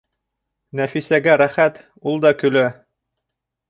[0.79, 1.79] Нәфисәгә рәхәт,
[2.13, 2.69] ул да көлә.